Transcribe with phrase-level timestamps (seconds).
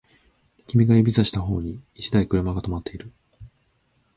[0.65, 3.11] 君が指差した方に一台車が止まっている